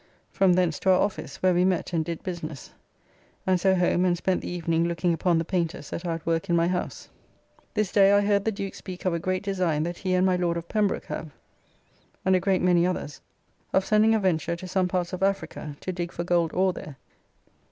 From 0.31 0.53
thence 0.53 0.79
to 0.79 0.89
our 0.89 0.99
office, 0.99 1.43
where 1.43 1.53
we 1.53 1.63
met 1.63 1.93
and 1.93 2.03
did 2.03 2.23
business, 2.23 2.71
and 3.45 3.59
so 3.59 3.75
home 3.75 4.03
and 4.03 4.17
spent 4.17 4.41
the 4.41 4.49
evening 4.49 4.87
looking 4.87 5.13
upon 5.13 5.37
the 5.37 5.45
painters 5.45 5.91
that 5.91 6.03
are 6.07 6.15
at 6.15 6.25
work 6.25 6.49
in 6.49 6.55
my 6.55 6.67
house. 6.67 7.07
This 7.75 7.91
day 7.91 8.11
I 8.11 8.21
heard 8.21 8.43
the 8.43 8.51
Duke 8.51 8.73
speak 8.73 9.05
of 9.05 9.13
a 9.13 9.19
great 9.19 9.43
design 9.43 9.83
that 9.83 9.99
he 9.99 10.15
and 10.15 10.25
my 10.25 10.37
Lord 10.37 10.57
of 10.57 10.67
Pembroke 10.67 11.05
have, 11.05 11.29
and 12.25 12.35
a 12.35 12.39
great 12.39 12.63
many 12.63 12.83
others, 12.83 13.21
of 13.73 13.85
sending 13.85 14.15
a 14.15 14.19
venture 14.19 14.55
to 14.55 14.67
some 14.67 14.87
parts 14.87 15.13
of 15.13 15.21
Africa 15.21 15.77
to 15.81 15.91
dig 15.93 16.11
for 16.11 16.23
gold 16.23 16.51
ore 16.51 16.73
there. 16.73 16.97